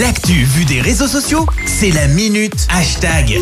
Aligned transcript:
L'actu 0.00 0.32
vue 0.44 0.64
des 0.64 0.80
réseaux 0.80 1.06
sociaux, 1.06 1.46
c'est 1.66 1.90
la 1.90 2.08
minute 2.08 2.66
hashtag. 2.74 3.38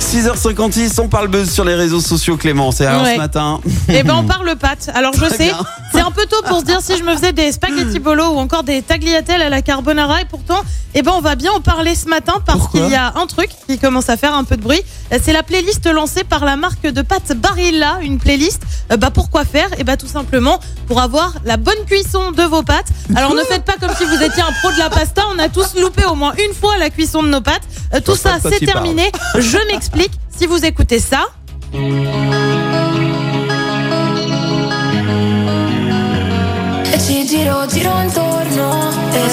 6h56, 0.00 1.00
on 1.00 1.08
parle 1.08 1.28
buzz 1.28 1.50
sur 1.50 1.64
les 1.64 1.74
réseaux 1.74 2.00
sociaux, 2.00 2.36
Clément. 2.36 2.72
C'est 2.72 2.84
alors 2.84 3.02
Ouais. 3.04 3.14
ce 3.14 3.18
matin. 3.18 3.60
Eh 3.88 4.02
ben 4.02 4.14
on 4.16 4.24
parle 4.26 4.54
pâtes. 4.56 4.90
Alors 4.94 5.12
je 5.14 5.18
Très 5.24 5.36
sais, 5.36 5.52
c'est 5.92 6.00
un 6.00 6.10
peu 6.10 6.26
tôt 6.26 6.42
pour 6.46 6.60
se 6.60 6.64
dire 6.66 6.80
si 6.82 6.98
je 6.98 7.02
me 7.04 7.14
faisais 7.14 7.32
des 7.32 7.52
spaghetti 7.52 7.98
bolo 8.00 8.24
ou 8.34 8.38
encore 8.38 8.64
des 8.64 8.82
tagliatelles 8.82 9.40
à 9.40 9.48
la 9.48 9.62
carbonara 9.62 10.20
et 10.20 10.24
pourtant, 10.26 10.60
eh 10.94 11.00
ben 11.02 11.12
on 11.16 11.20
va 11.22 11.36
bien 11.36 11.52
en 11.52 11.60
parler 11.60 11.94
ce 11.94 12.06
matin 12.08 12.34
parce 12.44 12.68
qu'il 12.68 12.86
y 12.88 12.94
a 12.94 13.14
un 13.16 13.26
truc 13.26 13.48
qui 13.66 13.78
commence 13.78 14.10
à 14.10 14.16
faire 14.18 14.34
un 14.34 14.44
peu 14.44 14.56
de 14.58 14.62
bruit. 14.62 14.82
C'est 15.22 15.32
la 15.32 15.42
playlist 15.42 15.86
lancée 15.90 16.24
par 16.24 16.44
la 16.44 16.56
marque 16.56 16.82
de 16.86 17.00
pâtes 17.02 17.32
Barilla, 17.34 17.98
une 18.02 18.18
playlist. 18.18 18.62
euh, 18.92 18.96
bah 18.98 19.10
pourquoi 19.10 19.44
faire? 19.46 19.68
Eh 19.78 19.84
ben 19.84 19.96
tout 19.96 20.06
simplement 20.08 20.60
pour 20.86 21.00
avoir 21.00 21.32
la 21.46 21.56
bonne 21.56 21.82
cuisson 21.86 22.30
de 22.32 22.42
vos 22.42 22.62
pâtes. 22.62 22.88
Alors 23.16 23.34
ne 23.34 23.40
faites 23.42 23.64
pas 23.64 23.74
comme 23.80 23.94
si 23.96 24.04
vous 24.04 24.22
étiez 24.22 24.42
un 24.42 24.52
pro 24.60 24.70
de 24.70 24.78
la 24.78 24.90
pasta. 24.90 25.22
On 25.34 25.38
a 25.38 25.48
tous 25.48 25.74
loupé 25.80 25.93
au 26.04 26.14
moins 26.14 26.34
une 26.44 26.54
fois 26.54 26.76
la 26.78 26.90
cuisson 26.90 27.22
de 27.22 27.28
nos 27.28 27.40
pâtes. 27.40 27.62
Euh, 27.94 28.00
tout 28.00 28.16
ça, 28.16 28.38
c'est 28.42 28.64
terminé. 28.64 29.10
Je 29.36 29.58
m'explique. 29.68 30.12
Si 30.36 30.46
vous 30.46 30.64
écoutez 30.64 30.98
ça. 30.98 31.26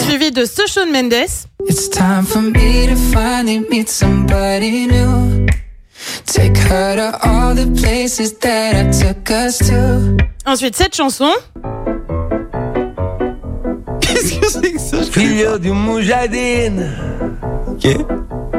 Suivi 0.05 0.31
de 0.31 0.45
ce 0.45 0.67
Shawn 0.67 0.91
Mendes. 0.91 1.13
It's 1.67 1.89
time 1.89 2.25
for 2.25 2.41
me 2.41 2.87
to 2.87 2.95
finally 3.13 3.59
meet 3.69 3.89
somebody 3.89 4.87
new. 4.87 5.45
Take 6.25 6.57
her 6.57 6.95
to 6.95 7.19
all 7.23 7.53
the 7.53 7.67
places 7.79 8.33
that 8.39 8.75
I 8.75 8.89
took 8.91 9.29
us 9.29 9.57
to. 9.59 10.17
Ensuite, 10.45 10.75
cette 10.75 10.95
chanson. 10.95 11.31
Qu'est-ce 14.01 14.33
que 14.39 14.47
c'est 14.49 14.71
que 14.73 14.79
ça? 14.79 14.90
Je 14.90 14.90
connais 14.90 14.90
Figlio 15.11 15.57
di 15.57 15.67
un 15.67 15.83
mujahideen. 15.83 17.39
Ok. 17.67 18.05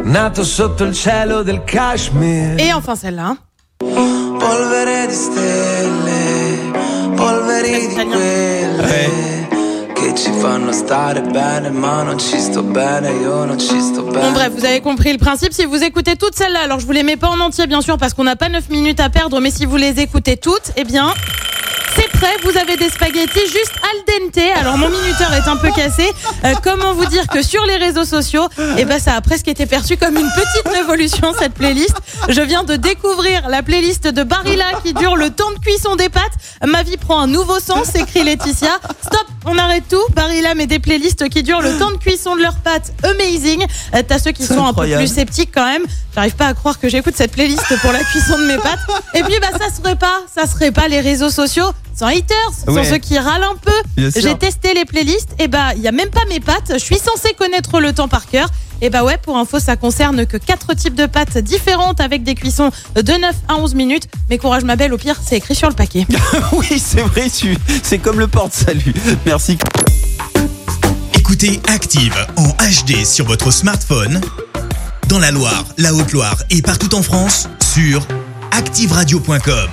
nato 0.04 0.44
sotto 0.44 0.84
il 0.84 0.94
cielo 0.94 1.42
del 1.42 1.62
Kashmir. 1.64 2.58
Et 2.58 2.74
enfin 2.74 2.94
celle-là. 2.94 3.36
Polvere 3.78 5.06
di 5.06 5.14
stelle, 5.14 6.70
polveri 7.16 7.86
di 7.86 7.94
quelle 7.94 9.48
che 9.94 10.14
ci 10.14 10.30
fanno 10.32 10.72
stare 10.72 11.22
bene, 11.22 11.70
ma 11.70 12.02
non 12.02 12.18
ci 12.18 12.38
sto 12.38 12.62
bene, 12.62 13.10
io 13.12 13.44
non 13.44 13.58
ci 13.58 13.80
sto 13.80 14.02
bene. 14.02 14.20
Bon 14.20 14.32
bref, 14.32 14.52
vous 14.52 14.64
avez 14.64 14.80
compris 14.80 15.12
le 15.12 15.18
principe. 15.18 15.52
Si 15.52 15.64
vous 15.64 15.82
écoutez 15.82 16.16
toutes 16.16 16.34
celles-là, 16.34 16.60
alors 16.64 16.80
je 16.80 16.86
vous 16.86 16.92
les 16.92 17.02
mets 17.04 17.16
pas 17.16 17.28
en 17.28 17.40
entier 17.40 17.66
bien 17.66 17.80
sûr 17.80 17.96
parce 17.96 18.12
qu'on 18.12 18.24
n'a 18.24 18.36
pas 18.36 18.50
9 18.50 18.68
minutes 18.68 19.00
à 19.00 19.08
perdre, 19.08 19.40
mais 19.40 19.50
si 19.50 19.64
vous 19.64 19.76
les 19.76 20.00
écoutez 20.00 20.36
toutes, 20.36 20.72
eh 20.76 20.84
bien... 20.84 21.14
Vous 22.44 22.56
avez 22.56 22.76
des 22.76 22.88
spaghettis 22.88 23.46
juste 23.46 23.72
al 23.82 23.98
dente. 24.06 24.38
Alors 24.60 24.78
mon 24.78 24.88
minuteur 24.88 25.32
est 25.34 25.48
un 25.48 25.56
peu 25.56 25.70
cassé. 25.72 26.08
Euh, 26.44 26.54
comment 26.62 26.94
vous 26.94 27.06
dire 27.06 27.26
que 27.26 27.42
sur 27.42 27.64
les 27.66 27.76
réseaux 27.76 28.04
sociaux, 28.04 28.48
eh 28.78 28.84
ben 28.84 29.00
ça 29.00 29.14
a 29.14 29.20
presque 29.20 29.48
été 29.48 29.66
perçu 29.66 29.96
comme 29.96 30.16
une 30.16 30.28
petite 30.28 30.72
révolution 30.72 31.32
cette 31.38 31.54
playlist. 31.54 31.96
Je 32.28 32.40
viens 32.40 32.62
de 32.62 32.76
découvrir 32.76 33.48
la 33.48 33.62
playlist 33.62 34.06
de 34.06 34.22
Barilla 34.22 34.66
qui 34.84 34.92
dure 34.94 35.16
le 35.16 35.30
temps 35.30 35.50
de 35.50 35.58
cuisson 35.58 35.96
des 35.96 36.08
pâtes. 36.08 36.22
Ma 36.64 36.82
vie 36.82 36.96
prend 36.96 37.20
un 37.20 37.26
nouveau 37.26 37.58
sens, 37.58 37.94
écrit 37.96 38.22
Laetitia. 38.22 38.78
Stop, 39.04 39.26
on 39.44 39.56
arrête 39.58 39.84
tout. 39.88 40.02
Barilla 40.14 40.54
met 40.54 40.66
des 40.66 40.78
playlists 40.78 41.28
qui 41.28 41.42
durent 41.42 41.60
le 41.62 41.78
temps 41.78 41.90
de 41.90 41.96
cuisson 41.96 42.36
de 42.36 42.42
leurs 42.42 42.56
pâtes. 42.56 42.92
Amazing. 43.02 43.64
Euh, 43.94 44.02
T'as 44.06 44.18
ceux 44.18 44.32
qui 44.32 44.44
sont 44.44 44.64
un 44.64 44.72
peu 44.72 44.86
plus 44.96 45.06
sceptiques 45.12 45.50
quand 45.54 45.64
même. 45.66 45.82
J'arrive 46.14 46.34
pas 46.36 46.46
à 46.48 46.54
croire 46.54 46.78
que 46.78 46.88
j'écoute 46.88 47.14
cette 47.16 47.32
playlist 47.32 47.64
pour 47.80 47.92
la 47.92 48.04
cuisson 48.04 48.38
de 48.38 48.44
mes 48.46 48.56
pâtes. 48.58 48.78
Et 49.14 49.22
puis 49.22 49.34
bah 49.40 49.48
ça 49.58 49.74
serait 49.74 49.96
pas, 49.96 50.20
ça 50.34 50.46
serait 50.46 50.70
pas 50.72 50.86
les 50.88 51.00
réseaux 51.00 51.30
sociaux 51.30 51.70
sans 51.94 52.06
haters, 52.06 52.36
sans 52.66 52.74
Ouais. 52.74 52.84
ceux 52.84 52.98
qui 52.98 53.18
râlent 53.18 53.42
un 53.44 53.56
peu. 53.56 54.10
J'ai 54.16 54.34
testé 54.36 54.74
les 54.74 54.84
playlists 54.84 55.30
et 55.38 55.48
bah 55.48 55.74
il 55.76 55.82
y 55.82 55.88
a 55.88 55.92
même 55.92 56.10
pas 56.10 56.20
mes 56.28 56.40
pâtes. 56.40 56.72
Je 56.72 56.78
suis 56.78 56.98
censée 56.98 57.34
connaître 57.34 57.80
le 57.80 57.92
temps 57.92 58.08
par 58.08 58.26
cœur. 58.26 58.48
Et 58.84 58.90
bah 58.90 59.04
ouais, 59.04 59.16
pour 59.16 59.36
info, 59.38 59.60
ça 59.60 59.76
concerne 59.76 60.26
que 60.26 60.36
quatre 60.36 60.74
types 60.74 60.96
de 60.96 61.06
pâtes 61.06 61.38
différentes 61.38 62.00
avec 62.00 62.24
des 62.24 62.34
cuissons 62.34 62.70
de 62.96 63.12
9 63.12 63.34
à 63.48 63.54
11 63.54 63.74
minutes. 63.76 64.08
Mais 64.28 64.38
courage 64.38 64.64
ma 64.64 64.74
belle, 64.74 64.92
au 64.92 64.98
pire, 64.98 65.20
c'est 65.24 65.36
écrit 65.36 65.54
sur 65.54 65.68
le 65.68 65.74
paquet. 65.74 66.04
Oui, 66.52 66.82
c'est 66.84 67.00
vrai, 67.02 67.30
tu- 67.30 67.56
c'est 67.84 67.98
comme 67.98 68.18
le 68.18 68.26
porte-salut. 68.26 68.92
Merci. 69.24 69.56
Écoutez 71.14 71.60
Active 71.68 72.14
en 72.36 72.48
HD 72.48 73.04
sur 73.06 73.24
votre 73.26 73.50
smartphone, 73.52 74.20
dans 75.08 75.18
la 75.20 75.30
Loire, 75.30 75.64
la 75.78 75.94
Haute-Loire 75.94 76.36
et 76.50 76.60
partout 76.60 76.94
en 76.96 77.02
France, 77.02 77.48
sur 77.74 78.06
activeradio.com. 78.50 79.68